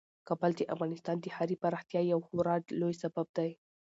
[0.27, 3.51] کابل د افغانستان د ښاري پراختیا یو خورا لوی سبب دی.